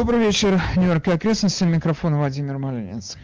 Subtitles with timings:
[0.00, 1.64] Добрый вечер, Нью-Йорк и окрестности.
[1.64, 3.18] Микрофон Владимир Малинец.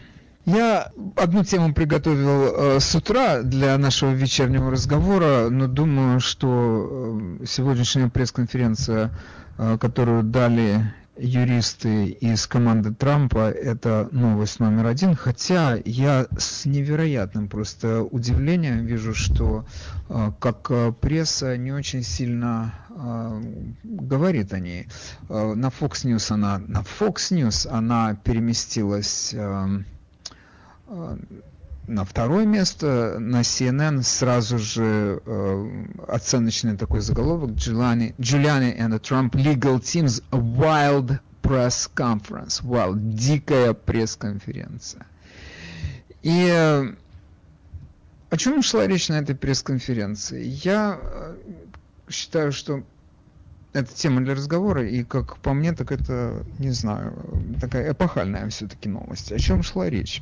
[0.47, 7.45] Я одну тему приготовил э, с утра для нашего вечернего разговора, но думаю, что э,
[7.45, 9.11] сегодняшняя пресс-конференция,
[9.57, 15.15] э, которую дали юристы из команды Трампа, это новость номер один.
[15.15, 19.65] Хотя я с невероятным просто удивлением вижу, что
[20.39, 22.75] как пресса не очень сильно
[23.83, 24.87] говорит о ней.
[25.27, 29.33] На Fox News она, на Fox News она переместилась
[31.87, 38.99] на второе место, на CNN сразу же э, оценочный такой заголовок Giuliani, Giuliani and the
[38.99, 42.61] Trump legal teams a wild press conference.
[42.61, 45.05] Wild, дикая пресс-конференция.
[46.23, 46.93] И э,
[48.29, 50.43] о чем шла речь на этой пресс-конференции?
[50.45, 51.35] Я э,
[52.09, 52.83] считаю, что
[53.71, 57.13] это тема для разговора, и как по мне, так это, не знаю,
[57.61, 59.31] такая эпохальная все-таки новость.
[59.31, 60.21] О чем шла речь?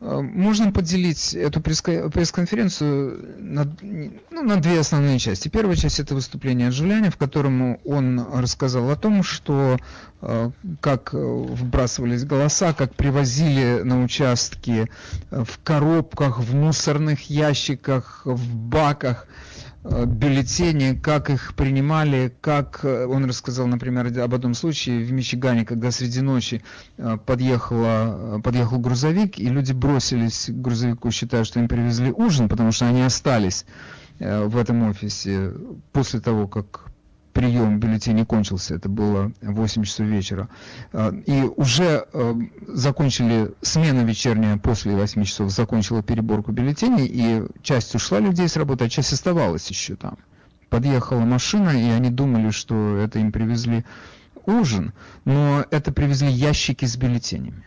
[0.00, 5.48] Э, можно поделить эту пресс-конференцию на, ну, на две основные части.
[5.48, 9.78] Первая часть это выступление Джулиани, в котором он рассказал о том, что
[10.22, 14.88] э, как вбрасывались голоса, как привозили на участки
[15.30, 19.49] в коробках, в мусорных ящиках, в баках Э,
[19.82, 25.90] бюллетени, как их принимали, как э, он рассказал, например, об одном случае в Мичигане, когда
[25.90, 26.62] среди ночи
[26.98, 32.72] э, подъехала, подъехал грузовик, и люди бросились к грузовику, считая, что им привезли ужин, потому
[32.72, 33.64] что они остались
[34.18, 35.54] в этом офисе
[35.92, 36.89] после того, как
[37.32, 40.48] прием бюллетеней кончился, это было 8 часов вечера,
[40.92, 42.36] а, и уже а,
[42.68, 48.84] закончили смена вечерняя после 8 часов, закончила переборку бюллетеней, и часть ушла людей с работы,
[48.84, 50.18] а часть оставалась еще там.
[50.68, 53.84] Подъехала машина, и они думали, что это им привезли
[54.46, 54.92] ужин,
[55.24, 57.64] но это привезли ящики с бюллетенями.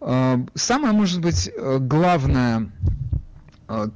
[0.00, 2.70] А, самое, может быть, главное
[3.12, 3.13] а,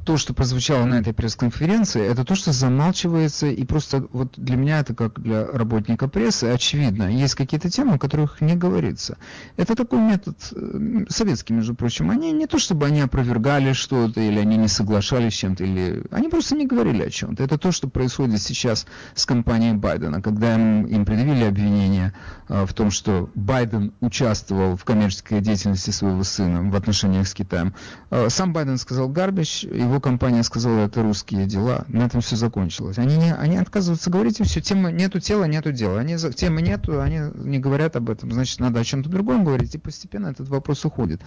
[0.05, 4.81] то, что прозвучало на этой пресс-конференции, это то, что замалчивается, и просто вот для меня
[4.81, 7.11] это как для работника прессы очевидно.
[7.13, 9.19] Есть какие-то темы, о которых не говорится.
[9.57, 12.11] Это такой метод э, советский, между прочим.
[12.11, 16.29] Они не то, чтобы они опровергали что-то, или они не соглашались с чем-то, или они
[16.29, 17.43] просто не говорили о чем-то.
[17.43, 22.15] Это то, что происходит сейчас с компанией Байдена, когда им, им предъявили обвинение
[22.49, 27.75] а, в том, что Байден участвовал в коммерческой деятельности своего сына в отношениях с Китаем.
[28.11, 32.99] А, сам Байден сказал гарбич, его компания сказала, это русские дела, на этом все закончилось.
[32.99, 36.01] Они, не, они отказываются говорить, и все, темы, нету тела, нету дела.
[36.01, 39.79] Они, темы нету, они не говорят об этом, значит, надо о чем-то другом говорить, и
[39.79, 41.21] постепенно этот вопрос уходит.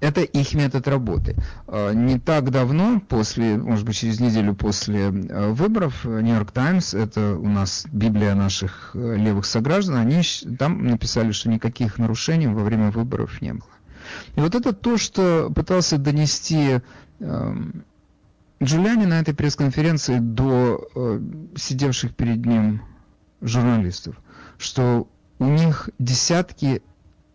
[0.00, 1.36] Это их метод работы.
[1.66, 7.34] А, не так давно, после, может быть, через неделю после э, выборов, Нью-Йорк Таймс, это
[7.34, 10.22] у нас Библия наших э, левых сограждан, они
[10.58, 13.68] там написали, что никаких нарушений во время выборов не было.
[14.36, 16.80] И вот это то, что пытался донести
[17.20, 21.20] Джулиани на этой пресс-конференции до э,
[21.56, 22.82] сидевших перед ним
[23.40, 24.16] журналистов,
[24.58, 25.08] что
[25.38, 26.82] у них десятки,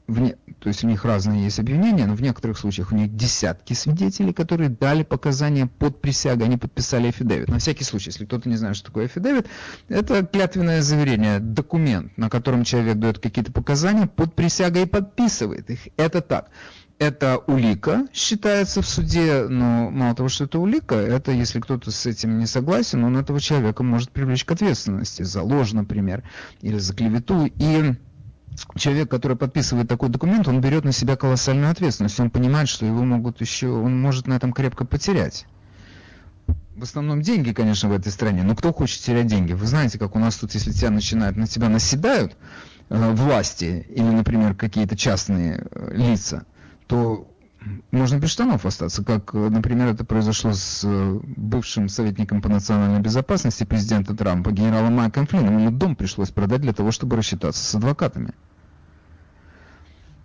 [0.07, 3.73] вне, то есть у них разные есть обвинения, но в некоторых случаях у них десятки
[3.73, 7.47] свидетелей, которые дали показания под присягой, они подписали афидевит.
[7.47, 9.47] На всякий случай, если кто-то не знает, что такое афидевит,
[9.87, 15.87] это клятвенное заверение, документ, на котором человек дает какие-то показания под присягой и подписывает их.
[15.95, 16.49] Это так
[17.03, 22.05] это улика считается в суде, но мало того, что это улика, это если кто-то с
[22.05, 26.23] этим не согласен, он этого человека может привлечь к ответственности за ложь, например,
[26.61, 27.45] или за клевету.
[27.57, 27.93] И
[28.75, 32.19] человек, который подписывает такой документ, он берет на себя колоссальную ответственность.
[32.19, 35.45] Он понимает, что его могут еще, он может на этом крепко потерять.
[36.75, 39.53] В основном деньги, конечно, в этой стране, но кто хочет терять деньги?
[39.53, 42.35] Вы знаете, как у нас тут, если тебя начинают, на тебя наседают
[42.89, 46.45] э, власти или, например, какие-то частные э, лица,
[46.87, 47.27] то
[47.91, 53.63] можно без штанов остаться, как, например, это произошло с э, бывшим советником по национальной безопасности
[53.63, 55.57] президента Трампа, генералом Майком Флином.
[55.57, 58.33] Ему дом пришлось продать для того, чтобы рассчитаться с адвокатами.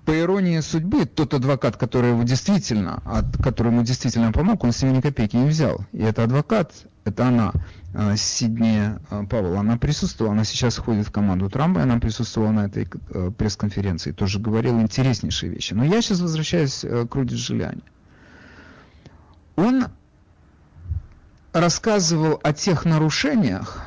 [0.08, 4.80] По иронии судьбы, тот адвокат, который его действительно, от, который ему действительно помог, он с
[4.80, 5.84] него ни копейки не взял.
[5.92, 6.72] И это адвокат,
[7.04, 7.52] это она,
[7.92, 12.60] э, Сидни э, Павел, она присутствовала, она сейчас входит в команду Трампа, она присутствовала на
[12.68, 15.74] этой э, пресс-конференции, тоже говорила интереснейшие вещи.
[15.74, 17.82] Но я сейчас возвращаюсь к Руди Джилиани.
[19.56, 19.88] Он
[21.52, 23.84] рассказывал о тех нарушениях,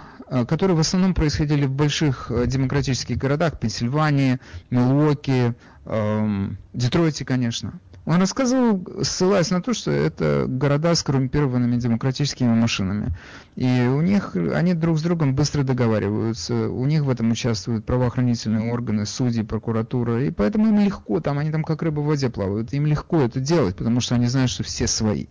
[0.47, 4.39] которые в основном происходили в больших демократических городах, Пенсильвании,
[4.69, 5.56] Милуоки,
[5.91, 7.79] эм, Детройте, конечно.
[8.05, 13.15] Он рассказывал, ссылаясь на то, что это города с коррумпированными демократическими машинами.
[13.55, 18.71] И у них, они друг с другом быстро договариваются, у них в этом участвуют правоохранительные
[18.73, 22.73] органы, судьи, прокуратура, и поэтому им легко, там они там как рыба в воде плавают,
[22.73, 25.27] им легко это делать, потому что они знают, что все свои.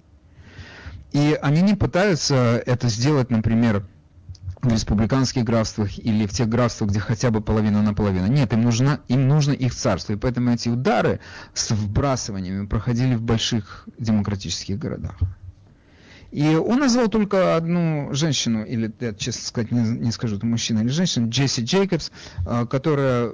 [1.12, 3.84] И они не пытаются это сделать, например,
[4.62, 8.26] в республиканских графствах или в тех графствах, где хотя бы половина на половину.
[8.26, 10.12] Нет, им нужно, им нужно их царство.
[10.12, 11.20] И поэтому эти удары
[11.54, 15.16] с вбрасываниями проходили в больших демократических городах.
[16.30, 20.80] И он назвал только одну женщину, или, я, честно сказать, не, не скажу, это мужчина
[20.80, 22.12] или женщина, Джесси Джейкобс,
[22.46, 23.32] а, которая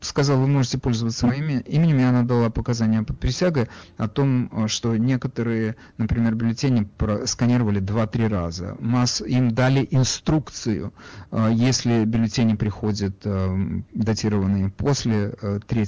[0.00, 4.68] сказал, вы можете пользоваться моим именем, и она дала показания под присягой о том, э,
[4.68, 6.88] что некоторые, например, бюллетени
[7.26, 8.76] сканировали 2-3 раза.
[8.80, 10.92] Масс, им дали инструкцию,
[11.30, 15.30] э, если бюллетени приходят э, датированные после
[15.66, 15.86] 3,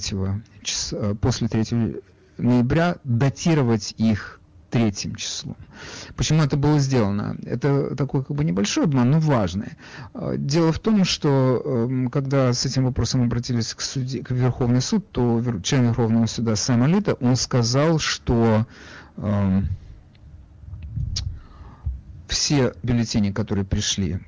[0.61, 2.01] числа, после 3
[2.37, 4.39] ноября, датировать их
[4.73, 5.55] третьим числом.
[6.15, 7.37] Почему это было сделано?
[7.45, 9.73] Это такой как бы небольшой обман, но важный.
[10.15, 14.81] А, дело в том, что эм, когда с этим вопросом обратились к, суде, к Верховный
[14.81, 18.65] суд, то член Верховного суда Сэм Алита, он сказал, что
[19.17, 19.61] э,
[22.27, 24.21] все бюллетени, которые пришли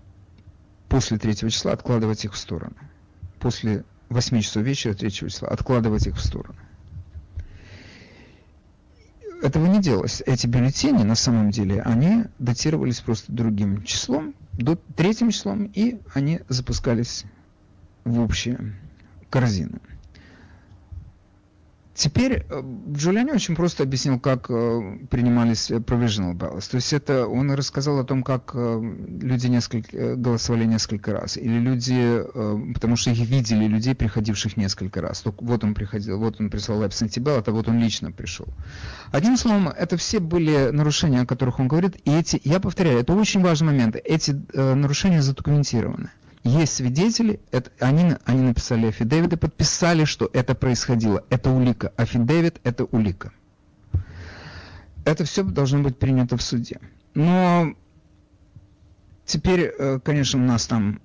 [0.89, 2.75] после третьего числа, откладывать их в сторону.
[3.39, 6.56] После 8 часов вечера третьего числа откладывать их в сторону
[9.41, 10.21] этого не делалось.
[10.25, 14.33] Эти бюллетени, на самом деле, они датировались просто другим числом,
[14.95, 17.25] третьим числом, и они запускались
[18.03, 18.73] в общие
[19.29, 19.79] корзины.
[21.95, 22.62] Теперь э,
[22.92, 26.69] Джулиани очень просто объяснил, как э, принимались provisional ballots.
[26.69, 31.38] То есть это он рассказал о том, как э, люди несколько, голосовали несколько раз.
[31.38, 32.21] Или люди,
[32.74, 35.21] потому что их видели людей, приходивших несколько раз.
[35.21, 38.47] Только вот он приходил, вот он прислал absentee ballot, а вот он лично пришел.
[39.12, 41.95] Одним словом, это все были нарушения, о которых он говорит.
[42.03, 43.95] И эти, я повторяю, это очень важный момент.
[44.03, 46.09] Эти нарушения задокументированы.
[46.45, 51.24] Есть свидетели, это, они, они написали афидевит и подписали, что это происходило.
[51.31, 51.92] Это улика.
[51.97, 53.33] Афидевит– это улика.
[55.06, 56.80] Это все должно быть принято в суде.
[57.15, 57.74] Но
[59.25, 61.01] теперь, э, конечно, у нас там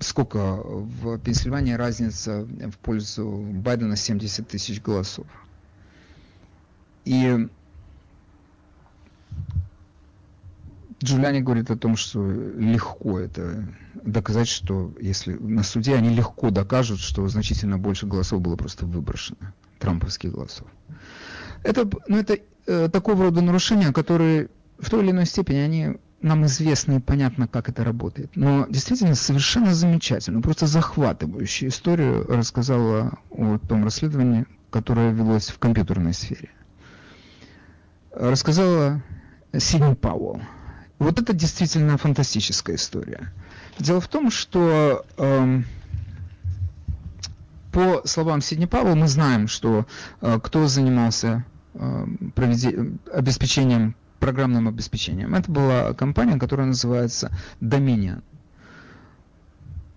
[0.00, 5.26] сколько в Пенсильвании разница в пользу Байдена 70 тысяч голосов.
[7.04, 7.48] И
[11.04, 17.00] Джулиани говорит о том, что легко это доказать, что если на суде они легко докажут,
[17.00, 20.68] что значительно больше голосов было просто выброшено, трамповских голосов.
[21.62, 26.46] Это, ну, это э, такого рода нарушения, которые в той или иной степени они нам
[26.46, 28.30] известно и понятно, как это работает.
[28.36, 36.14] Но действительно совершенно замечательно, просто захватывающую историю рассказала о том расследовании, которое велось в компьютерной
[36.14, 36.50] сфере.
[38.12, 39.02] Рассказала
[39.56, 40.40] Сидни Пауэлл.
[41.02, 43.32] Вот это действительно фантастическая история.
[43.78, 45.62] Дело в том, что э,
[47.72, 49.86] по словам Сидни Павла мы знаем, что
[50.20, 52.06] э, кто занимался э,
[53.12, 55.34] обеспечением программным обеспечением.
[55.34, 58.22] Это была компания, которая называется Dominion.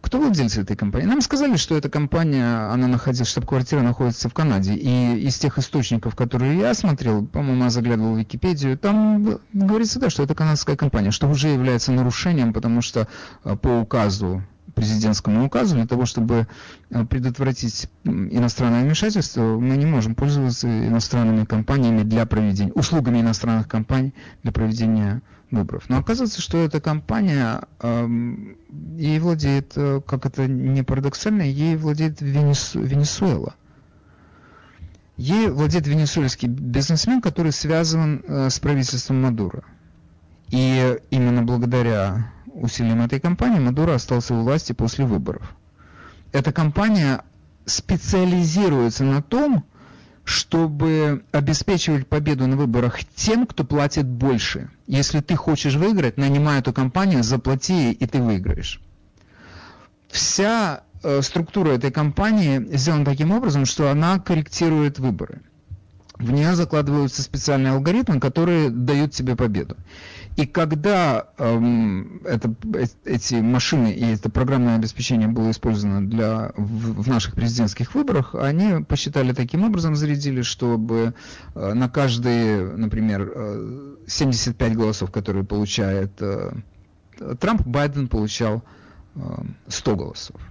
[0.05, 1.07] Кто владельцы этой компании?
[1.07, 4.75] Нам сказали, что эта компания, она находится, штаб-квартира находится в Канаде.
[4.75, 10.11] И из тех источников, которые я смотрел, по-моему, я заглядывал в Википедию, там говорится, да,
[10.11, 13.07] что это канадская компания, что уже является нарушением, потому что
[13.43, 14.43] э, по указу
[14.75, 16.47] президентскому указу для того, чтобы
[16.89, 24.13] э, предотвратить иностранное вмешательство, мы не можем пользоваться иностранными компаниями для проведения, услугами иностранных компаний
[24.43, 25.85] для проведения выборов.
[25.87, 28.07] Но оказывается, что эта компания, э,
[28.97, 33.55] ей владеет, э, как это не парадоксально, ей владеет Венесу, Венесуэла.
[35.17, 39.63] Ей владеет венесуэльский бизнесмен, который связан э, с правительством Мадура.
[40.49, 45.55] И именно благодаря усилиям этой кампании Мадуро остался у власти после выборов.
[46.31, 47.23] Эта кампания
[47.65, 49.65] специализируется на том,
[50.23, 54.69] чтобы обеспечивать победу на выборах тем, кто платит больше.
[54.87, 58.81] Если ты хочешь выиграть, нанимай эту компанию, заплати, и ты выиграешь.
[60.09, 65.41] Вся э, структура этой кампании сделана таким образом, что она корректирует выборы.
[66.17, 69.75] В нее закладываются специальные алгоритмы, которые дают тебе победу.
[70.35, 77.03] И когда эм, это, э, эти машины и это программное обеспечение было использовано для, в,
[77.03, 81.13] в наших президентских выборах, они посчитали таким образом, зарядили, чтобы
[81.53, 86.51] э, на каждые, например, э, 75 голосов, которые получает э,
[87.39, 88.61] Трамп, Байден получал
[89.15, 89.19] э,
[89.67, 90.41] 100 голосов.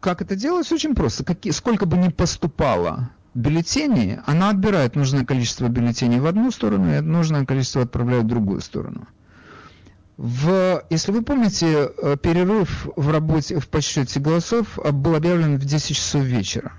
[0.00, 0.74] Как это делается?
[0.74, 1.24] Очень просто.
[1.24, 7.00] Какие, сколько бы ни поступало бюллетени, она отбирает нужное количество бюллетеней в одну сторону и
[7.00, 9.06] нужное количество отправляет в другую сторону.
[10.16, 15.64] В, если вы помните, э, перерыв в работе, в подсчете голосов э, был объявлен в
[15.66, 16.72] 10 часов вечера.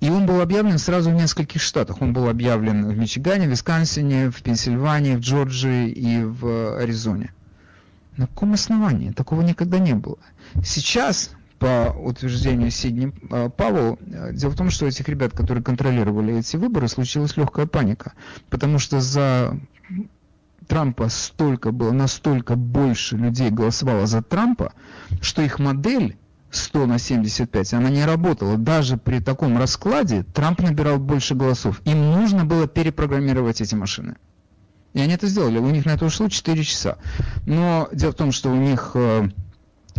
[0.00, 2.00] И он был объявлен сразу в нескольких штатах.
[2.00, 7.34] Он был объявлен в Мичигане, в Висконсине, в Пенсильвании, в Джорджии и в Аризоне.
[8.16, 9.10] На каком основании?
[9.10, 10.18] Такого никогда не было.
[10.64, 16.38] Сейчас по утверждению Сидни э, Павел, э, дело в том, что этих ребят, которые контролировали
[16.38, 18.12] эти выборы, случилась легкая паника,
[18.48, 19.58] потому что за
[20.66, 24.72] Трампа столько было, настолько больше людей голосовало за Трампа,
[25.20, 26.16] что их модель
[26.50, 28.56] 100 на 75, она не работала.
[28.56, 31.80] Даже при таком раскладе Трамп набирал больше голосов.
[31.84, 34.16] Им нужно было перепрограммировать эти машины.
[34.94, 35.58] И они это сделали.
[35.58, 36.98] У них на это ушло 4 часа.
[37.46, 39.28] Но дело в том, что у них э,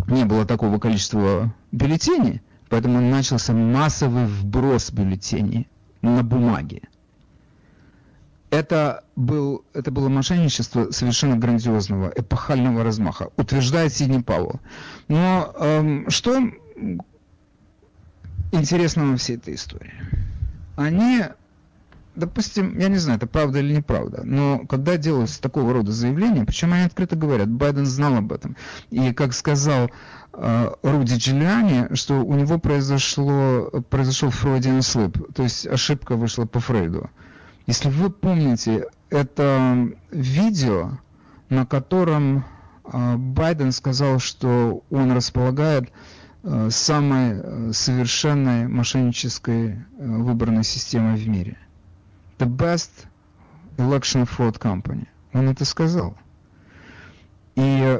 [0.07, 5.67] не было такого количества бюллетеней, поэтому начался массовый вброс бюллетеней
[6.01, 6.83] на бумаге.
[8.51, 14.59] Это, был, это было мошенничество совершенно грандиозного, эпохального размаха, утверждает Сидни Пауэлл.
[15.07, 16.41] Но эм, что
[18.51, 19.93] интересного всей этой истории?
[20.77, 21.25] Они
[22.15, 26.73] допустим, я не знаю, это правда или неправда, но когда делаются такого рода заявления, причем
[26.73, 28.55] они открыто говорят, Байден знал об этом.
[28.89, 29.89] И как сказал
[30.33, 36.59] э, Руди Джулиани, что у него произошло, произошел Freudian slip, то есть ошибка вышла по
[36.59, 37.09] Фрейду.
[37.67, 40.99] Если вы помните, это видео,
[41.49, 42.43] на котором
[42.83, 45.91] э, Байден сказал, что он располагает
[46.43, 51.57] э, самой э, совершенной мошеннической э, выборной системой в мире–
[52.39, 53.05] the best
[53.77, 55.07] election fraud company.
[55.33, 56.17] Он это сказал.
[57.55, 57.99] И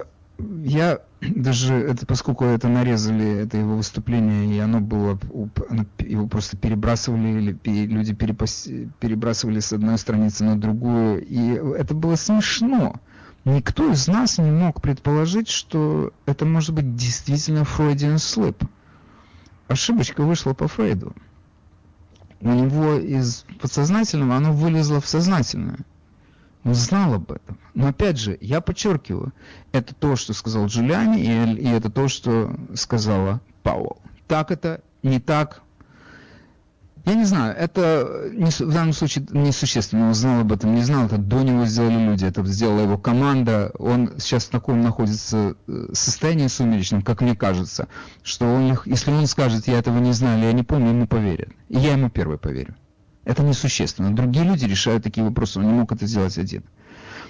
[0.64, 5.20] я даже, это, поскольку это нарезали, это его выступление, и оно было,
[6.00, 8.68] его просто перебрасывали, или люди перепос,
[9.00, 12.96] перебрасывали с одной страницы на другую, и это было смешно.
[13.46, 18.66] Никто из нас не мог предположить, что это может быть действительно Freudian slip.
[19.68, 21.14] Ошибочка вышла по Фрейду
[22.42, 25.80] у него из подсознательного оно вылезло в сознательное.
[26.64, 27.58] Он знал об этом.
[27.74, 29.34] Но опять же, я подчеркиваю,
[29.72, 34.02] это то, что сказал Джулиани, и, и это то, что сказала Пауэлл.
[34.28, 35.62] Так это, не так,
[37.06, 40.08] я не знаю, это не, в данном случае несущественно.
[40.08, 43.72] Он знал об этом, не знал, это до него сделали люди, это сделала его команда.
[43.80, 47.88] Он сейчас в таком находится э, состоянии сумеречном, как мне кажется,
[48.24, 51.50] что он, если он скажет, я этого не знаю или я не помню, ему поверят.
[51.70, 52.76] И я ему первый поверю.
[53.24, 54.16] Это несущественно.
[54.16, 56.64] Другие люди решают такие вопросы, он не мог это сделать один.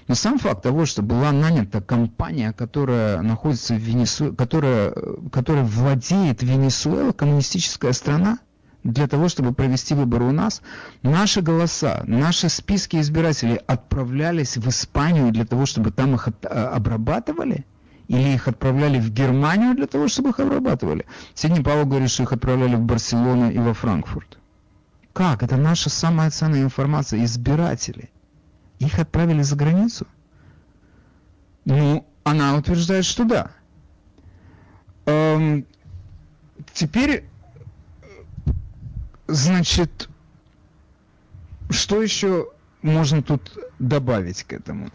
[0.07, 5.63] Но сам факт того, что была нанята компания, которая находится в Венесуэле, которая, э, которая
[5.63, 8.39] владеет Венесуэла, коммунистическая страна,
[8.83, 10.61] для того, чтобы провести выборы у нас,
[11.01, 17.65] наши голоса, наши списки избирателей отправлялись в Испанию для того, чтобы там их а, обрабатывали?
[18.07, 21.05] Или их отправляли в Германию для того, чтобы их обрабатывали?
[21.35, 24.39] Сегодня Павел говорит, что их отправляли в Барселону и во Франкфурт.
[25.13, 25.43] Как?
[25.43, 27.23] Это наша самая ценная информация.
[27.23, 28.09] Избиратели.
[28.79, 30.07] Их отправили за границу?
[31.65, 33.51] Ну, она утверждает, что да.
[35.05, 35.65] Эм,
[36.73, 37.28] теперь
[39.31, 40.09] Значит,
[41.69, 42.49] что еще
[42.81, 44.89] можно тут добавить к этому?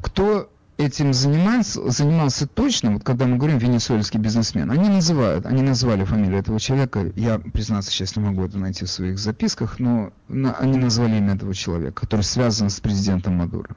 [0.00, 6.04] Кто этим занимается, занимался точно, вот когда мы говорим венесуэльский бизнесмен, они называют, они назвали
[6.04, 10.54] фамилию этого человека, я, признаться, сейчас не могу это найти в своих записках, но на,
[10.54, 13.76] они назвали имя этого человека, который связан с президентом Мадуро.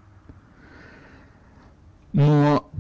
[2.14, 2.72] Но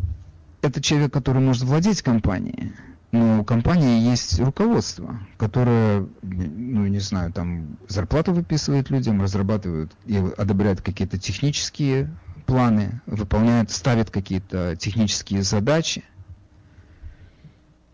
[0.62, 2.72] это человек, который может владеть компанией,
[3.13, 10.17] но у компании есть руководство, которое, ну, не знаю, там зарплату выписывает людям, разрабатывает и
[10.36, 12.10] одобряет какие-то технические
[12.48, 16.03] планы, выполняет, ставит какие-то технические задачи.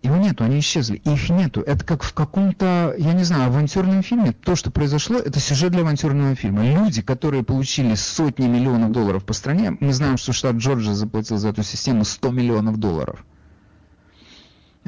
[0.01, 0.95] Его нету, они исчезли.
[1.03, 1.59] Их нету.
[1.59, 4.31] Это как в каком-то, я не знаю, авантюрном фильме.
[4.31, 6.63] То, что произошло, это сюжет для авантюрного фильма.
[6.63, 11.49] Люди, которые получили сотни миллионов долларов по стране, мы знаем, что штат Джорджия заплатил за
[11.49, 13.25] эту систему 100 миллионов долларов.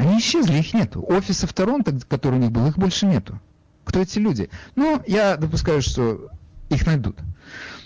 [0.02, 1.06] Они исчезли, их нету.
[1.08, 3.40] Офисов Торонто, который у них был, их больше нету.
[3.84, 4.50] Кто эти люди?
[4.76, 6.30] Ну, я допускаю, что
[6.70, 7.20] их найдут.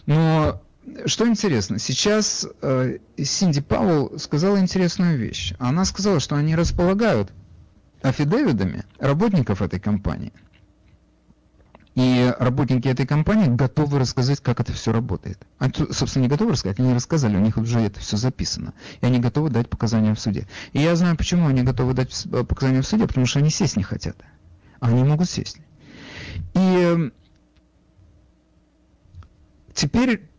[0.06, 0.62] Но
[1.08, 5.56] что интересно, сейчас э, Синди Пауэлл сказала интересную вещь.
[5.60, 7.34] Она сказала, что они располагают
[8.02, 10.32] афидевидами работников этой компании.
[11.96, 15.40] И работники этой компании готовы рассказать, как это все работает.
[15.60, 18.74] Они, собственно, не готовы рассказать, они рассказали, у них уже это все записано.
[19.00, 20.46] И они готовы дать показания в суде.
[20.74, 23.78] И я знаю, почему они готовы дать э, показания в суде, потому что они сесть
[23.78, 24.18] не хотят.
[24.82, 25.58] Они могут сесть.
[26.54, 27.12] И
[29.74, 30.30] теперь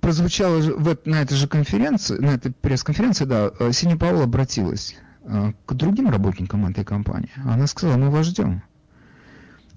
[0.00, 5.52] прозвучало в, на этой же конференции, на этой пресс-конференции, да, э, Синя Паула обратилась э,
[5.64, 7.30] к другим работникам этой компании.
[7.44, 8.62] Она сказала, мы вас ждем.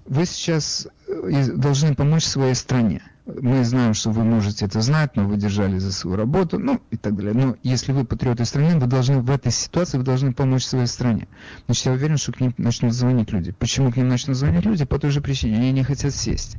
[0.06, 3.02] Вы сейчас э, должны помочь своей стране.
[3.26, 6.98] Мы знаем, что вы можете это знать, но вы держали за свою работу, ну и
[6.98, 7.32] так далее.
[7.32, 11.26] Но если вы патриоты страны, вы должны в этой ситуации, вы должны помочь своей стране.
[11.64, 13.52] Значит, я уверен, что к ним начнут звонить люди.
[13.52, 14.84] Почему к ним начнут звонить люди?
[14.84, 16.58] По той же причине, они не хотят сесть.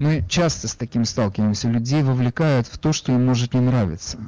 [0.00, 1.68] Мы часто с таким сталкиваемся.
[1.68, 4.18] Людей вовлекают в то, что им может не нравиться.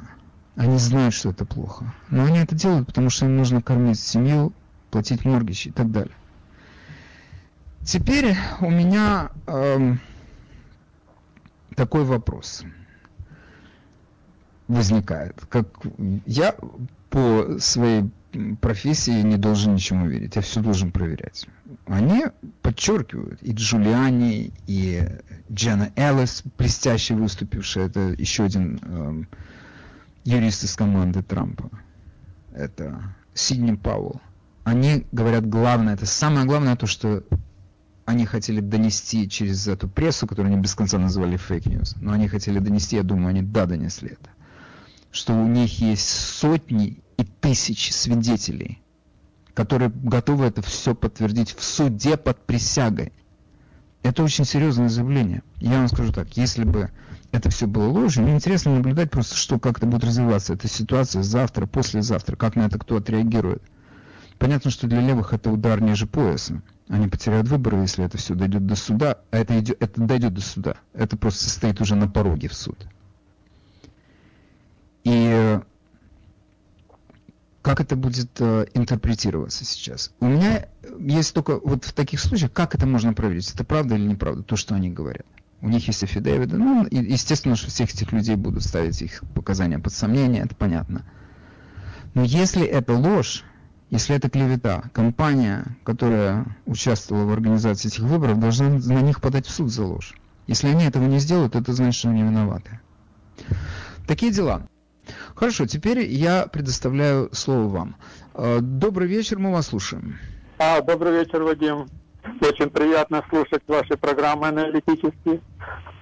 [0.55, 1.93] Они знают, что это плохо.
[2.09, 4.53] Но они это делают, потому что им нужно кормить семью,
[4.89, 6.15] платить моргич и так далее.
[7.87, 10.01] Теперь у меня эм,
[11.73, 12.65] такой вопрос
[14.67, 15.39] возникает.
[15.47, 15.67] Как
[16.25, 16.53] я
[17.09, 18.11] по своей
[18.59, 21.47] профессии не должен ничему верить, я все должен проверять.
[21.85, 22.25] Они
[22.61, 25.07] подчеркивают, и Джулиани, и
[25.49, 29.29] Дженна Эллис, блестяще выступившая, это еще один эм,
[30.25, 31.69] юрист из команды Трампа,
[32.53, 33.01] это
[33.33, 34.19] Сидни Пауэлл.
[34.65, 37.23] Они говорят главное, это самое главное, то, что
[38.07, 42.29] они хотели донести через эту прессу, которую они без конца называли fake news, но они
[42.29, 44.29] хотели донести, я думаю, они да донесли это,
[45.11, 48.81] что у них есть сотни и тысячи свидетелей,
[49.53, 53.11] которые готовы это все подтвердить в суде под присягой.
[54.03, 55.43] Это очень серьезное заявление.
[55.57, 56.89] Я вам скажу так, если бы
[57.33, 61.23] это все было ложью, мне интересно наблюдать просто, что как это будет развиваться, эта ситуация
[61.23, 63.61] завтра, послезавтра, как на это кто отреагирует.
[64.39, 66.61] Понятно, что для левых это удар ниже пояса.
[66.89, 70.41] Они потеряют выборы, если это все дойдет до суда, а это, идет, это дойдет до
[70.41, 70.77] суда.
[70.93, 72.77] Это просто стоит уже на пороге в суд.
[75.03, 75.59] И
[77.67, 80.13] как это будет э, интерпретироваться сейчас.
[80.21, 80.67] У меня
[80.99, 84.55] есть только вот в таких случаях, как это можно проверить, это правда или неправда, то,
[84.55, 85.25] что они говорят.
[85.59, 89.79] У них есть афидевиды, ну, и, естественно, что всех этих людей будут ставить их показания
[89.79, 91.03] под сомнение, это понятно.
[92.13, 93.43] Но если это ложь,
[93.89, 99.51] если это клевета, компания, которая участвовала в организации этих выборов, должна на них подать в
[99.51, 100.13] суд за ложь.
[100.45, 102.79] Если они этого не сделают, это значит, что они виноваты.
[104.07, 104.67] Такие дела.
[105.35, 107.95] Хорошо, теперь я предоставляю слово вам.
[108.33, 110.17] Э, добрый вечер, мы вас слушаем.
[110.57, 111.87] А, добрый вечер, Вадим.
[112.41, 115.41] Очень приятно слушать ваши программы аналитические.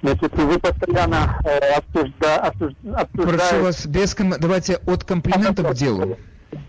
[0.01, 3.09] Значит, вы постоянно э, обсужда, обсуждаете...
[3.13, 4.33] Прошу вас, без ком...
[4.39, 6.17] давайте от комплимента а, к делу.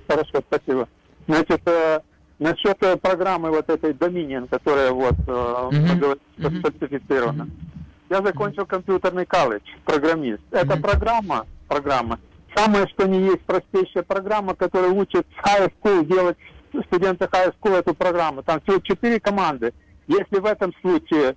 [0.08, 0.88] Хорошо, спасибо.
[1.26, 2.00] Значит, э,
[2.38, 6.62] насчет э, программы вот этой Dominion, которая вот э, mm-hmm.
[6.62, 7.42] сертифицирована.
[7.42, 8.10] Mm-hmm.
[8.10, 10.42] Я закончил компьютерный колледж, программист.
[10.50, 10.58] Mm-hmm.
[10.58, 12.18] Эта программа, программа
[12.56, 16.36] самое что не есть простейшая программа, которая учит high school делать
[16.86, 18.42] студенты high school эту программу.
[18.42, 19.72] Там всего четыре команды.
[20.06, 21.36] Если в этом случае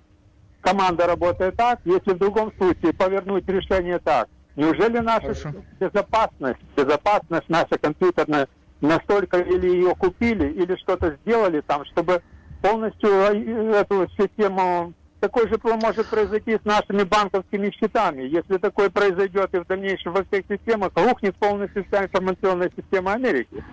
[0.62, 5.54] команда работает так, если в другом случае повернуть решение так, неужели наша Хорошо.
[5.80, 8.48] безопасность, безопасность наша компьютерная
[8.82, 12.22] настолько или ее купили, или что-то сделали там, чтобы
[12.62, 18.24] полностью э, эту систему такой же может произойти с нашими банковскими счетами.
[18.24, 23.64] Если такое произойдет и в дальнейшем во всех системах, рухнет полностью вся информационная система Америки.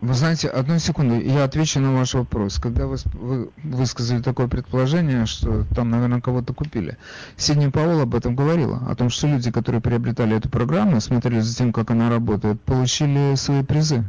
[0.00, 2.58] Вы знаете, одну секунду, я отвечу на ваш вопрос.
[2.58, 6.96] Когда вы, вы высказали такое предположение, что там, наверное, кого-то купили,
[7.36, 11.54] Сидни Пауэлл об этом говорила, о том, что люди, которые приобретали эту программу, смотрели за
[11.54, 14.04] тем, как она работает, получили свои призы.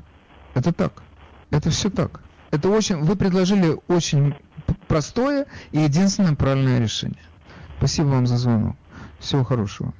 [0.55, 1.03] Это так.
[1.51, 2.21] Это все так.
[2.49, 4.33] Это очень, вы предложили очень
[4.87, 7.21] простое и единственное правильное решение.
[7.77, 8.75] Спасибо вам за звонок.
[9.19, 9.93] Всего хорошего.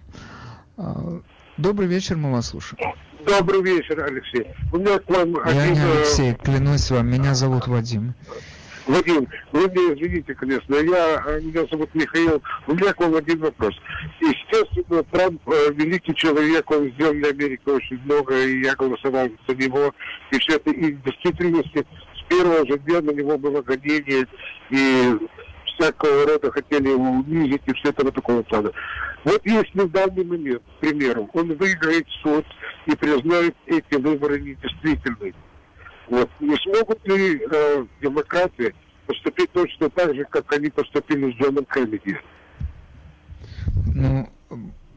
[0.78, 1.20] А,
[1.58, 2.94] добрый вечер, мы вас слушаем.
[3.26, 4.48] Добрый вечер, Алексей.
[4.72, 5.74] У меня к вам Я один...
[5.74, 8.14] не э, Алексей, клянусь вам, меня зовут Вадим.
[8.88, 13.40] Вадим, вы мне извините, конечно, я, э, меня зовут Михаил, у меня к вам один
[13.40, 13.74] вопрос.
[14.26, 19.56] Естественно, Трамп э, великий человек, он сделал для Америки очень много, и я голосовал за
[19.56, 19.94] него,
[20.32, 21.86] и все это, и действительности
[22.16, 24.26] с первого же дня на него было гонение,
[24.72, 25.18] и
[25.66, 28.72] всякого рода хотели его унизить и все этого такого плана.
[29.26, 32.46] Вот если в данный момент, к примеру, он выиграет суд
[32.88, 35.36] и признает эти выборы недействительными,
[36.08, 38.74] вот, не смогут ли э, демократы
[39.06, 42.20] поступить точно так же, как они поступили с Джоном Кеннеди?
[43.96, 44.30] Ну,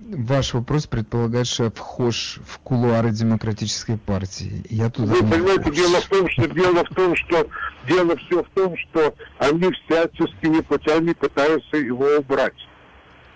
[0.00, 4.64] ваш вопрос предполагает, что я вхож в кулуары демократической партии.
[4.70, 7.48] Я туда Вы понимаете, дело в том, что дело в том, что
[7.86, 12.54] дело все в том, что они всяческими путями пытаются его убрать.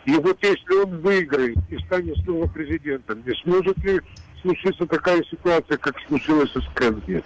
[0.05, 4.01] И вот если он выиграет и станет снова президентом, не сможет ли
[4.41, 7.23] случиться такая ситуация, как случилось с Кеннеди?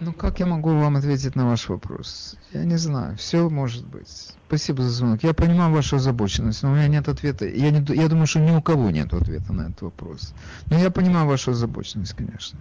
[0.00, 2.36] Ну, как я могу вам ответить на ваш вопрос?
[2.52, 3.16] Я не знаю.
[3.16, 4.36] Все может быть.
[4.46, 5.24] Спасибо за звонок.
[5.24, 7.46] Я понимаю вашу озабоченность, но у меня нет ответа.
[7.46, 10.34] Я, не, я думаю, что ни у кого нет ответа на этот вопрос.
[10.66, 12.60] Но я понимаю вашу озабоченность, конечно.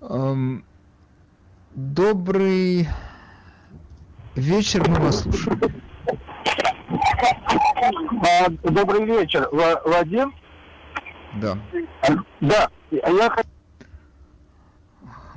[0.00, 0.64] Эм,
[1.74, 2.88] добрый
[4.34, 5.60] вечер, мы вас слушаем.
[8.22, 10.32] А, добрый вечер, Вадим.
[11.40, 11.58] Да.
[12.40, 13.51] Да, я хочу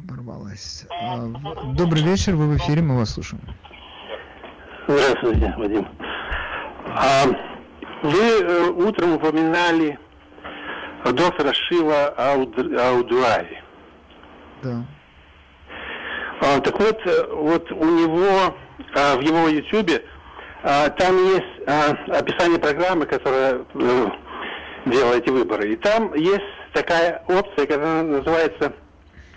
[0.05, 0.85] оборвалась.
[0.89, 1.17] А,
[1.73, 3.41] добрый вечер, вы в эфире, мы вас слушаем.
[4.87, 5.87] Здравствуйте, Вадим.
[6.87, 7.25] А,
[8.03, 9.97] вы э, утром упоминали
[11.03, 13.63] доктора Шила Аудуари.
[14.61, 14.85] Да.
[16.41, 18.55] А, так вот, э, вот у него
[18.93, 20.03] в его ютубе
[20.63, 21.67] а, там есть
[22.09, 24.11] описание программы, которая а,
[24.85, 25.73] делает эти выборы.
[25.73, 28.73] И там есть такая опция, которая называется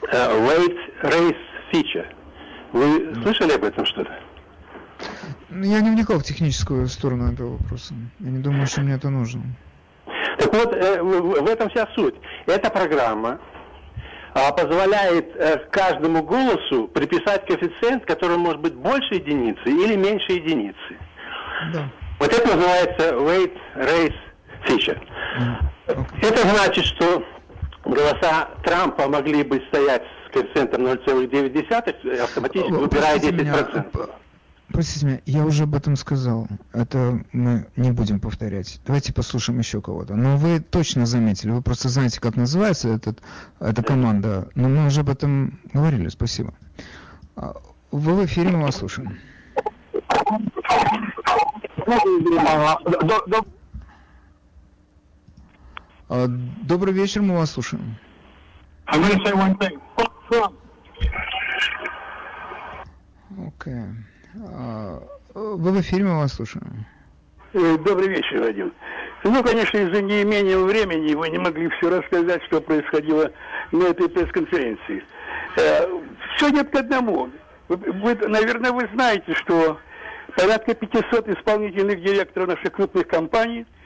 [0.03, 1.37] Rate Race
[1.73, 2.07] Feature.
[2.73, 4.13] Вы слышали об этом что-то?
[5.51, 7.95] Ну, я не вникал в техническую сторону этого вопроса.
[8.21, 9.43] Я не думаю, что мне это нужно.
[10.39, 12.15] Так вот, э, в этом вся суть.
[12.47, 13.41] Эта программа
[14.35, 20.97] а, позволяет э, каждому голосу приписать коэффициент, который может быть больше единицы или меньше единицы.
[21.73, 21.91] Да.
[22.21, 24.15] Вот это называется weight race
[24.67, 25.01] feature.
[25.87, 26.05] Okay.
[26.21, 27.25] Это значит, что
[27.85, 33.33] голоса Трампа могли бы стоять с коэффициентом 0,9, автоматически выбирая 10%.
[33.33, 34.09] Меня,
[34.73, 36.47] простите меня, я уже об этом сказал.
[36.73, 38.81] Это мы не будем повторять.
[38.87, 40.15] Давайте послушаем еще кого-то.
[40.15, 43.21] Но вы точно заметили, вы просто знаете, как называется этот,
[43.61, 44.49] эта команда.
[44.55, 46.09] Но мы уже об этом говорили.
[46.09, 46.55] Спасибо.
[47.37, 47.55] А,
[47.91, 49.19] вы в эфире, мы вас слушаем.
[56.11, 57.97] А, добрый вечер, мы вас слушаем.
[58.87, 59.79] I'm going to say one thing.
[59.97, 60.55] Fuck Trump.
[63.47, 63.85] Окей.
[64.49, 65.03] А,
[65.35, 66.87] вы в эфире, мы вас слушаем.
[67.53, 68.73] Э, добрый вечер, Вадим.
[69.23, 73.31] Ну, конечно, из-за неимения времени вы не могли все рассказать, что происходило
[73.73, 75.05] на этой пресс-конференции.
[75.59, 75.87] Э,
[76.37, 77.29] все нет к одному.
[77.69, 79.79] Вы, наверное, вы знаете, что
[80.37, 83.67] порядка 500 исполнительных директоров наших крупных компаний–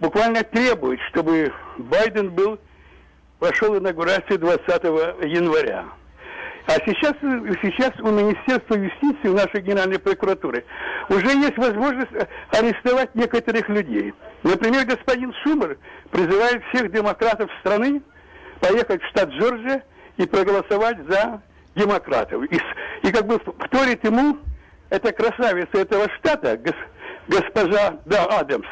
[0.00, 2.58] буквально требует, чтобы Байден был,
[3.38, 4.66] прошел инаугурацию 20
[5.24, 5.84] января.
[6.66, 7.14] А сейчас,
[7.62, 10.64] сейчас у Министерства юстиции, у нашей Генеральной прокуратуры,
[11.08, 12.12] уже есть возможность
[12.50, 14.12] арестовать некоторых людей.
[14.42, 15.78] Например, господин Шумер
[16.10, 18.02] призывает всех демократов страны
[18.60, 19.82] поехать в штат Джорджия
[20.18, 21.40] и проголосовать за
[21.74, 22.44] демократов.
[22.52, 22.60] И,
[23.06, 24.36] и как бы вторит ему
[24.90, 26.60] эта красавица этого штата,
[27.28, 28.66] госпожа Да Адамс,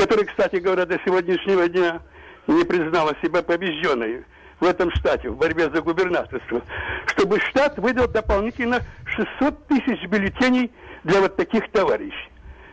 [0.00, 2.00] которая, кстати говоря, до сегодняшнего дня
[2.46, 4.24] не признала себя побежденной
[4.58, 6.62] в этом штате в борьбе за губернаторство,
[7.06, 10.72] чтобы штат выдал дополнительно 600 тысяч бюллетеней
[11.04, 12.30] для вот таких товарищей.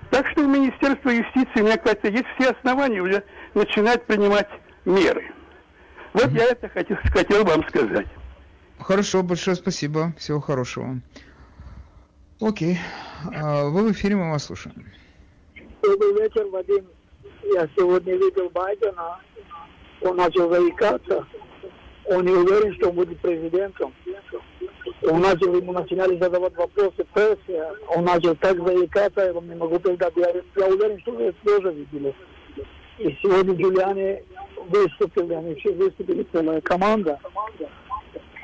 [0.10, 4.48] Так что у Министерства юстиции, мне кажется, есть все основания уже начинать принимать
[4.86, 5.30] меры.
[6.14, 8.08] Вот я это хотел, хотел вам сказать.
[8.80, 10.14] Хорошо, большое спасибо.
[10.18, 11.02] Всего хорошего.
[12.40, 12.78] Окей.
[13.36, 14.86] А, вы в эфире, мы вас слушаем.
[15.82, 16.86] Добрый вечер, Вадим
[17.44, 19.20] я сегодня видел Байдена,
[20.02, 21.26] он начал заикаться,
[22.06, 23.94] он не уверен, что он будет президентом.
[25.04, 29.80] Он начал, ему начинали задавать вопросы прессе, он начал так заикаться, я вам не могу
[29.80, 32.16] передать, я, я уверен, что вы это тоже видели.
[32.98, 34.24] И сегодня Джулиане
[34.70, 37.20] выступили, они все выступили, целая команда.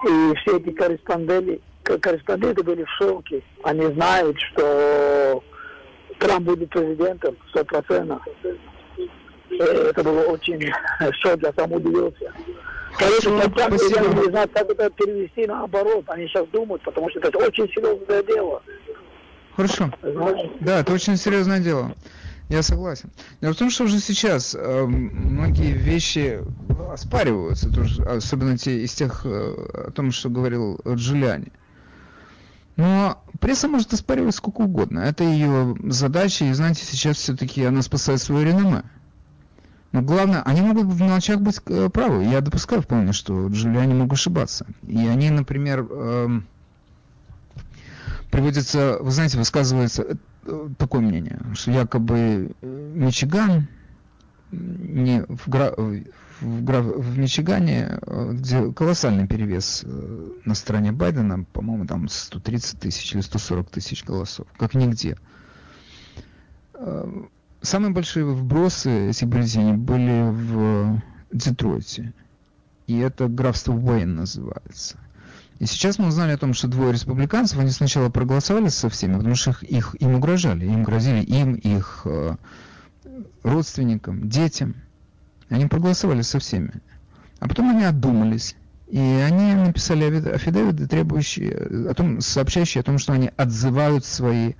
[0.05, 3.41] И все эти корреспонденты, корреспонденты были в шоке.
[3.63, 5.43] Они знают, что
[6.19, 8.21] Трамп будет президентом, сто процентов.
[8.43, 8.55] Э,
[9.59, 10.61] это было очень
[11.21, 12.31] шок, я сам удивился.
[12.97, 16.05] Короче, я не знаю, как это перевести наоборот.
[16.07, 18.61] Они сейчас думают, потому что это очень серьезное дело.
[19.55, 19.91] хорошо.
[20.59, 21.95] Да, это очень серьезное дело.
[22.49, 23.09] Я согласен.
[23.41, 26.41] Дело в том, что уже сейчас э, многие вещи
[26.91, 31.51] оспариваются, тоже, особенно те, из тех, э, о том, что говорил Джулиани.
[32.75, 34.99] Но пресса может оспаривать сколько угодно.
[34.99, 38.83] Это ее задача, и знаете, сейчас все-таки она спасает свое реноме.
[39.93, 42.25] Но главное, они могут в мелочах быть э, правы.
[42.25, 44.65] Я допускаю вполне, что Джулиани могут ошибаться.
[44.87, 46.29] И они, например, э,
[48.31, 53.67] приводится, вы знаете, высказывается э, такое мнение, что якобы э, Мичиган
[54.51, 57.99] не в, гра, в, гра, в Мичигане,
[58.31, 59.83] где колоссальный перевес
[60.45, 65.17] на стороне Байдена, по-моему, там 130 тысяч или 140 тысяч голосов, как нигде
[67.63, 72.13] самые большие вбросы этих бюллетеней были в Детройте.
[72.85, 74.97] И это графство Уэйн называется.
[75.59, 79.35] И сейчас мы узнали о том, что двое республиканцев, они сначала проголосовали со всеми, потому
[79.35, 80.65] что их, их им угрожали.
[80.65, 82.35] Им грозили им, их э,
[83.43, 84.75] родственникам, детям.
[85.49, 86.73] Они проголосовали со всеми.
[87.39, 88.55] А потом они отдумались.
[88.87, 94.53] И они написали афидевиты, требующие, о том, сообщающие о том, что они отзывают свои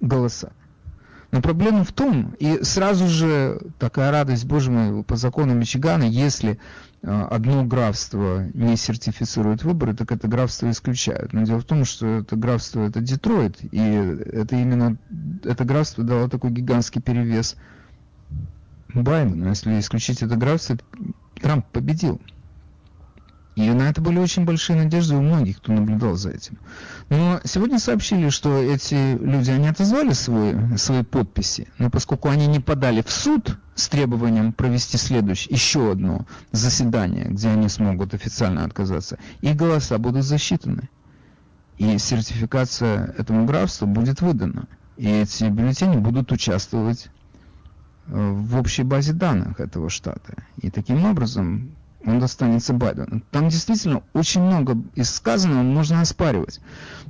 [0.00, 0.52] голоса.
[1.32, 6.58] Но проблема в том, и сразу же такая радость, боже мой, по закону Мичигана, если
[7.02, 11.32] э, одно графство не сертифицирует выборы, так это графство исключают.
[11.32, 14.96] Но дело в том, что это графство это Детройт, и это именно
[15.44, 17.56] это графство дало такой гигантский перевес
[18.94, 19.48] Байдену.
[19.48, 20.78] Если исключить это графство,
[21.40, 22.20] Трамп победил.
[23.56, 26.58] И на это были очень большие надежды у многих, кто наблюдал за этим.
[27.08, 32.60] Но сегодня сообщили, что эти люди, они отозвали свои, свои подписи, но поскольку они не
[32.60, 39.18] подали в суд с требованием провести следующее, еще одно заседание, где они смогут официально отказаться,
[39.40, 40.90] их голоса будут засчитаны.
[41.78, 44.68] И сертификация этому графству будет выдана.
[44.98, 47.08] И эти бюллетени будут участвовать
[48.06, 50.44] э, в общей базе данных этого штата.
[50.60, 51.74] И таким образом
[52.06, 53.22] он достанется Байдену.
[53.32, 56.60] Там действительно очень много из сказанного можно оспаривать.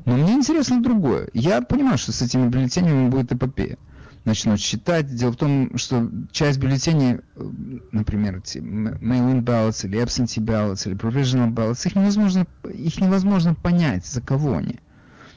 [0.06, 1.28] Но мне интересно другое.
[1.34, 3.76] Я понимаю, что с этими бюллетенями будет эпопея.
[4.24, 5.14] Начнут считать.
[5.14, 7.50] Дело в том, что часть бюллетеней, э,
[7.92, 14.22] например, mail-in ballots или absentee ballots или provisional ballots, их невозможно, их невозможно понять, за
[14.22, 14.80] кого они.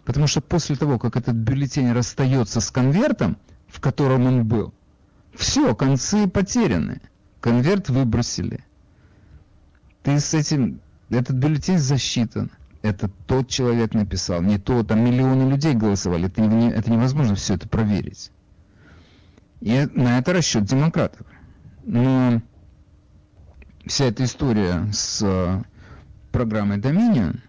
[0.06, 4.74] Потому что после того, как этот бюллетень расстается с конвертом, в котором он был,
[5.36, 7.02] все, концы потеряны.
[7.42, 8.64] Конверт выбросили
[10.10, 12.50] ты с этим, этот бюллетень засчитан.
[12.82, 17.56] Это тот человек написал, не то, там миллионы людей голосовали, это, не, это невозможно все
[17.56, 18.32] это проверить.
[19.60, 21.28] И на это расчет демократов.
[21.84, 22.42] Но
[23.86, 25.62] вся эта история с э,
[26.32, 27.40] программой Dominion,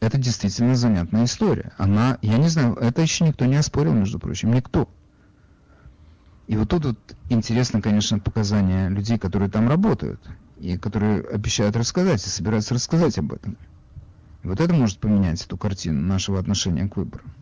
[0.00, 1.72] это действительно занятная история.
[1.78, 4.88] Она, я не знаю, это еще никто не оспорил, между прочим, никто.
[6.46, 10.20] И вот тут вот интересно, конечно, показания людей, которые там работают
[10.58, 13.56] и которые обещают рассказать и собираются рассказать об этом.
[14.42, 17.32] Вот это может поменять эту картину нашего отношения к выборам.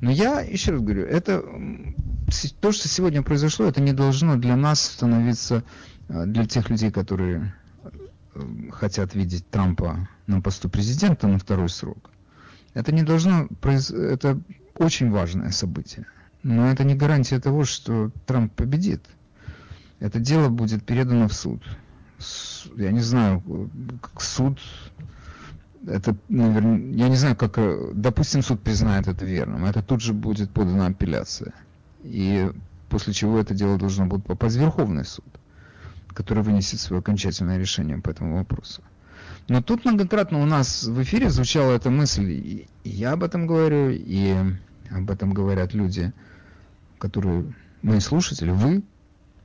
[0.00, 1.44] Но я еще раз говорю, это
[2.60, 5.62] то, что сегодня произошло, это не должно для нас становиться,
[6.08, 7.54] э, для тех людей, которые
[8.34, 8.40] э,
[8.72, 12.10] хотят видеть Трампа на посту президента на второй срок.
[12.72, 13.90] Это не должно произ...
[13.90, 14.40] это
[14.74, 16.06] очень важное событие.
[16.42, 19.04] Но это не гарантия того, что Трамп победит.
[20.00, 21.62] Это дело будет передано в суд
[22.76, 23.42] я не знаю,
[24.18, 24.58] суд,
[25.86, 27.58] это, наверное, я не знаю, как,
[27.94, 31.52] допустим, суд признает это верным, это тут же будет подана апелляция.
[32.02, 32.50] И
[32.88, 35.24] после чего это дело должно будет попасть в Верховный суд,
[36.12, 38.82] который вынесет свое окончательное решение по этому вопросу.
[39.48, 43.90] Но тут многократно у нас в эфире звучала эта мысль, и я об этом говорю,
[43.90, 44.34] и
[44.90, 46.12] об этом говорят люди,
[46.98, 48.82] которые, мои слушатели, вы,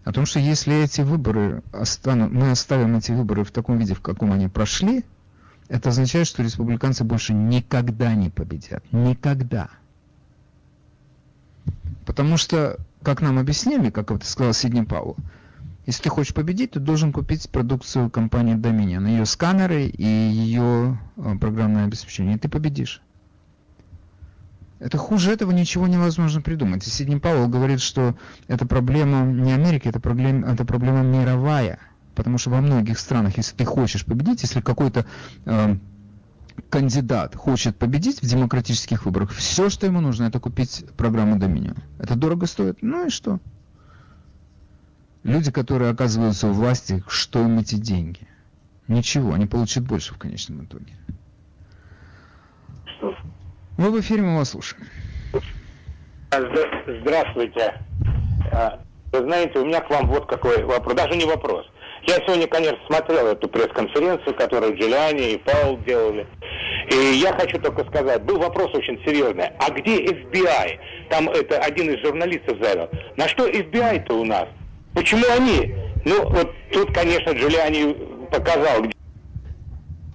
[0.10, 4.02] о том, что если эти выборы останут, мы оставим эти выборы в таком виде, в
[4.02, 5.06] каком они прошли,
[5.67, 8.84] это означает, что республиканцы больше никогда не победят.
[8.91, 9.69] Никогда.
[12.08, 15.15] Потому что, как нам объяснили, как это сказал Сидни Пауэлл,
[15.86, 21.36] если ты хочешь победить, ты должен купить продукцию компании Dominion, ее сканеры и ее э,
[21.39, 23.04] программное обеспечение, и ты победишь.
[24.79, 26.87] Это хуже этого ничего невозможно придумать.
[26.87, 28.15] И Сидни Пауэлл говорит, что
[28.47, 31.79] это проблема не Америки, это проблема, это проблема мировая.
[32.15, 35.05] Потому что во многих странах, если ты хочешь победить, если какой-то
[35.45, 35.75] э,
[36.69, 41.77] кандидат хочет победить в демократических выборах, все, что ему нужно, это купить программу Доминион.
[41.97, 42.81] Это дорого стоит.
[42.81, 43.39] Ну и что?
[45.23, 48.27] Люди, которые оказываются у власти, что им эти деньги?
[48.87, 50.93] Ничего, они получат больше в конечном итоге.
[52.97, 53.13] Что
[53.79, 54.83] вы в эфире, мы вас слушаем.
[56.31, 57.73] Здравствуйте.
[58.51, 58.79] А,
[59.11, 60.95] вы знаете, у меня к вам вот какой вопрос.
[60.95, 61.65] Даже не вопрос.
[62.07, 66.27] Я сегодня, конечно, смотрел эту пресс-конференцию, которую Джулиани и Паул делали.
[66.91, 69.49] И я хочу только сказать, был вопрос очень серьезный.
[69.59, 70.79] А где FBI?
[71.09, 72.89] Там это один из журналистов задал.
[73.15, 74.47] На что FBI-то у нас?
[74.93, 75.73] Почему они?
[76.05, 77.95] Ну, вот тут, конечно, Джулиани
[78.31, 78.85] показал,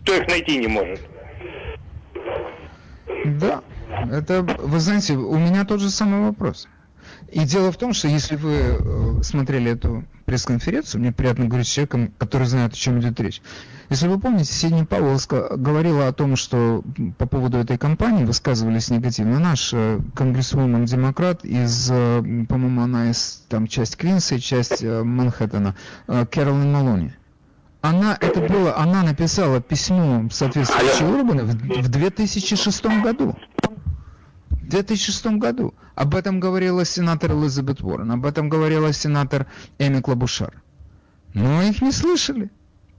[0.03, 1.00] кто их найти не может.
[3.25, 3.63] Да,
[4.11, 6.69] это, вы знаете, у меня тот же самый вопрос.
[7.31, 11.71] И дело в том, что если вы э, смотрели эту пресс-конференцию, мне приятно говорить с
[11.71, 13.43] человеком, который знает, о чем идет речь.
[13.91, 15.19] Если вы помните, Сидни Пауэлл
[15.57, 16.83] говорила о том, что
[17.19, 19.39] по поводу этой кампании высказывались негативно.
[19.39, 25.75] Наш э, конгрессвумен демократ из, э, по-моему, она из там часть Квинса и часть Манхэттена,
[26.07, 27.13] Кэролин Малони.
[27.85, 33.37] Она, это было, она написала письмо соответствующее Урбану в, в 2006 году.
[34.49, 35.75] В 2006 году.
[35.94, 40.62] Об этом говорила сенатор Элизабет Уоррен, об этом говорила сенатор Эми Клабушар.
[41.35, 42.51] Но их не слышали.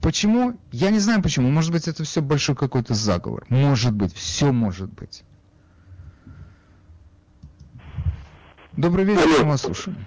[0.02, 0.56] Почему?
[0.71, 1.50] Я не знаю почему.
[1.50, 3.43] Может быть, это все большой какой-то заговор.
[3.50, 5.24] Может быть, все может быть.
[8.78, 10.06] Добрый вечер, мы вас слушаем.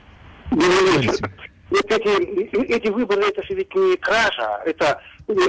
[0.52, 1.32] Добрый вечер.
[1.70, 5.00] Вот эти, эти выборы, это же ведь не кража, это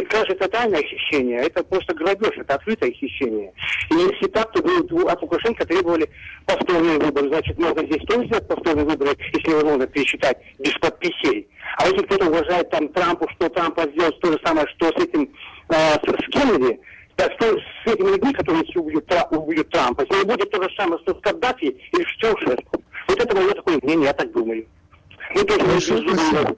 [0.09, 3.53] кража это тайное хищение, это просто грабеж, это открытое хищение.
[3.91, 6.09] И если так, то ну, от Лукашенко требовали
[6.45, 7.29] повторные выборы.
[7.29, 11.47] Значит, можно здесь тоже сделать повторные выборы, если его можно пересчитать без подписей.
[11.77, 15.33] А если кто-то уважает там Трампу, что Трампа сделал то же самое, что с этим,
[15.69, 16.79] э, с, с Кеннеди,
[17.15, 21.15] так что с этими людьми, которые убьют, убьют Трампа, если будет то же самое, что
[21.15, 22.83] с Каддафи или с Чаушеску.
[23.07, 24.65] Вот это мое такое мнение, я так думаю.
[25.35, 26.55] Ну, то есть, Хорошо, спасибо.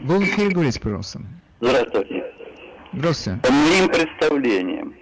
[0.00, 1.20] Вы в эфире говорите, пожалуйста.
[1.60, 2.32] Здравствуйте.
[2.92, 3.40] Здравствуйте.
[3.42, 4.94] По моим представлениям,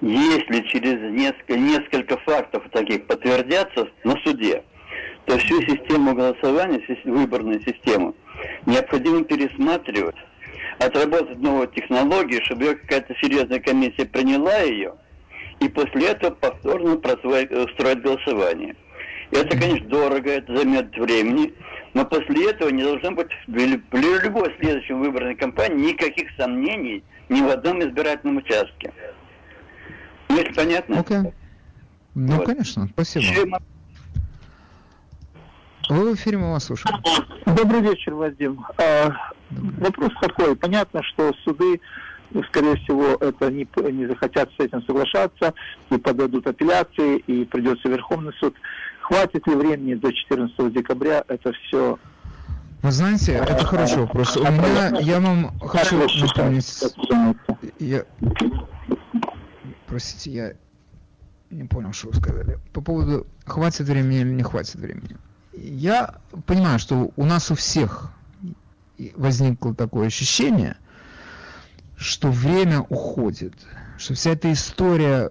[0.00, 4.62] если через несколько, несколько фактов таких подтвердятся на суде,
[5.24, 8.14] то всю систему голосования, выборную систему,
[8.66, 10.16] необходимо пересматривать,
[10.78, 14.94] отработать новые технологии, чтобы какая-то серьезная комиссия приняла ее,
[15.60, 18.76] и после этого повторно устроить голосование.
[19.30, 21.52] Это, конечно, дорого, это займет времени,
[21.94, 27.48] но после этого не должно быть в любой следующей выборной кампании никаких сомнений ни в
[27.48, 28.92] одном избирательном участке.
[30.28, 30.94] Ну, это понятно?
[30.96, 31.32] Okay.
[32.14, 32.46] Ну, вот.
[32.46, 33.24] конечно, спасибо.
[33.24, 33.54] Чем...
[35.88, 36.96] Вы в эфире, мы вас слушаем.
[37.46, 38.64] Добрый вечер, Вадим.
[38.78, 39.10] А,
[39.50, 40.56] вопрос такой.
[40.56, 41.80] Понятно, что суды,
[42.44, 45.54] скорее всего, это не, не захотят с этим соглашаться
[45.90, 48.54] и подадут апелляции, и придется Верховный суд.
[49.00, 51.98] Хватит ли времени до 14 декабря это все
[52.82, 54.36] вы знаете, это хороший вопрос.
[54.36, 56.84] У меня, я вам хочу напомнить...
[57.80, 58.04] Я...
[59.88, 60.52] Простите, я
[61.50, 62.58] не понял, что вы сказали.
[62.72, 65.16] По поводу, хватит времени или не хватит времени.
[65.52, 68.12] Я понимаю, что у нас у всех
[69.14, 70.76] возникло такое ощущение,
[71.96, 73.54] что время уходит,
[73.98, 75.30] что вся эта история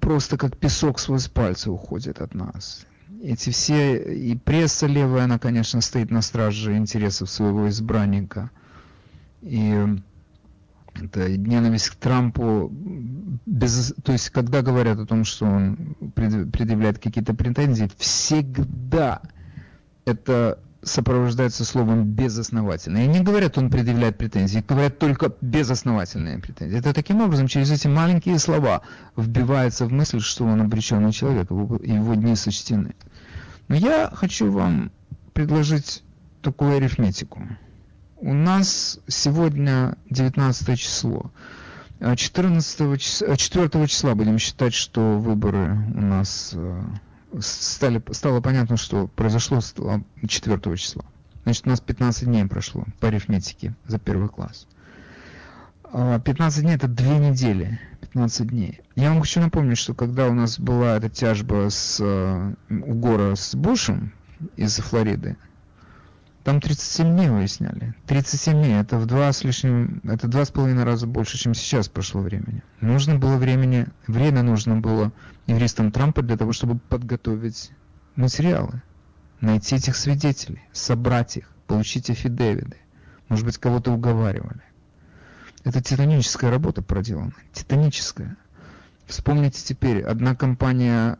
[0.00, 2.86] просто как песок сквозь пальцы уходит от нас
[3.24, 8.50] эти все, и пресса левая, она, конечно, стоит на страже интересов своего избранника.
[9.40, 9.74] И
[10.94, 17.34] это ненависть к Трампу, без, то есть когда говорят о том, что он предъявляет какие-то
[17.34, 19.22] претензии, всегда
[20.04, 23.04] это сопровождается словом безосновательно.
[23.04, 26.78] И не говорят, он предъявляет претензии, говорят только безосновательные претензии.
[26.78, 28.82] Это таким образом через эти маленькие слова
[29.16, 32.94] вбивается в мысль, что он обреченный человек, его, дни сочтены.
[33.68, 34.92] Но я хочу вам
[35.32, 36.02] предложить
[36.42, 37.48] такую арифметику.
[38.16, 41.30] У нас сегодня 19 число.
[42.00, 46.82] 14 числа, 4 числа будем считать, что выборы у нас э,
[47.40, 51.04] стали, стало понятно, что произошло 4 числа.
[51.44, 54.66] Значит, у нас 15 дней прошло по арифметике за первый класс.
[55.92, 57.80] 15 а, дней это 2 недели.
[58.00, 58.80] 15 дней.
[58.96, 63.34] Я вам хочу напомнить, что когда у нас была эта тяжба с, э, у Гора
[63.36, 64.12] с Бушем
[64.56, 65.36] из Флориды,
[66.44, 67.94] там 37 дней выясняли.
[68.06, 71.88] 37 дней, это в два с лишним, это два с половиной раза больше, чем сейчас
[71.88, 72.62] прошло времени.
[72.82, 75.10] Нужно было времени, время нужно было
[75.46, 77.70] юристам Трампа для того, чтобы подготовить
[78.14, 78.82] материалы,
[79.40, 82.76] найти этих свидетелей, собрать их, получить афидевиды.
[83.30, 84.60] Может быть, кого-то уговаривали.
[85.64, 87.32] Это титаническая работа проделана.
[87.54, 88.36] Титаническая.
[89.06, 91.18] Вспомните теперь, одна компания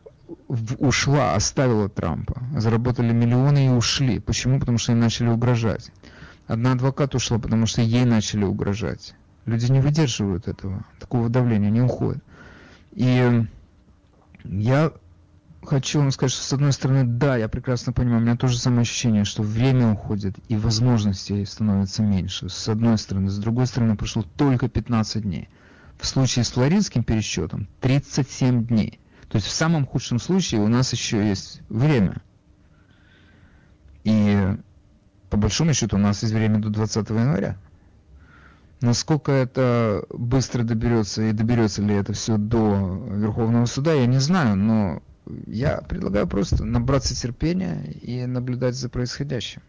[0.48, 4.20] ушла, оставила Трампа, заработали миллионы и ушли.
[4.20, 4.60] Почему?
[4.60, 5.90] Потому что им начали угрожать.
[6.46, 9.14] Одна адвокат ушла, потому что ей начали угрожать.
[9.46, 12.22] Люди не выдерживают этого, такого давления, не уходят.
[12.92, 13.46] И
[14.44, 14.92] я
[15.64, 18.82] хочу вам сказать, что с одной стороны, да, я прекрасно понимаю, у меня тоже самое
[18.82, 22.48] ощущение, что время уходит и возможностей становится меньше.
[22.48, 23.30] С одной стороны.
[23.30, 25.48] С другой стороны, прошло только 15 дней.
[25.98, 29.00] В случае с флоридским пересчетом 37 дней.
[29.34, 32.22] То есть в самом худшем случае у нас еще есть время.
[34.04, 34.56] И
[35.28, 37.56] по большому счету у нас есть время до 20 января.
[38.80, 44.54] Насколько это быстро доберется и доберется ли это все до Верховного суда, я не знаю,
[44.54, 45.02] но
[45.48, 49.62] я предлагаю просто набраться терпения и наблюдать за происходящим.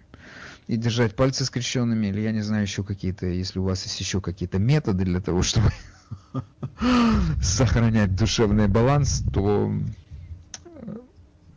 [0.68, 4.22] И держать пальцы скрещенными, или я не знаю, еще какие-то, если у вас есть еще
[4.22, 5.72] какие-то методы для того, чтобы
[7.41, 9.72] сохранять душевный баланс, то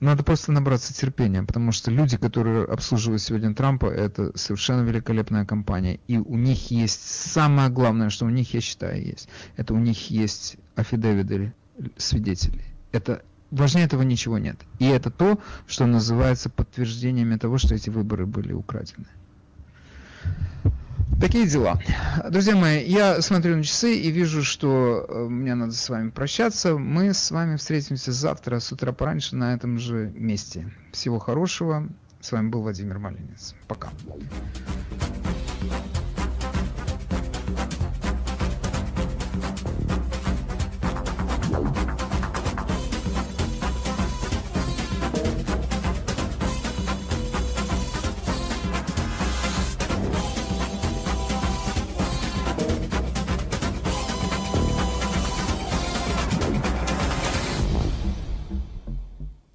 [0.01, 5.99] надо просто набраться терпения, потому что люди, которые обслуживают сегодня Трампа, это совершенно великолепная компания.
[6.07, 7.01] И у них есть
[7.33, 9.29] самое главное, что у них, я считаю, есть.
[9.57, 11.53] Это у них есть афидевиды
[11.97, 12.63] свидетелей.
[12.93, 14.57] Это важнее этого ничего нет.
[14.79, 19.07] И это то, что называется подтверждениями того, что эти выборы были украдены.
[21.21, 21.81] Такие дела.
[22.31, 26.79] Друзья мои, я смотрю на часы и вижу, что э, мне надо с вами прощаться.
[26.79, 30.73] Мы с вами встретимся завтра с утра пораньше на этом же месте.
[30.93, 31.89] Всего хорошего.
[32.21, 33.57] С вами был Владимир Малинец.
[33.67, 33.91] Пока.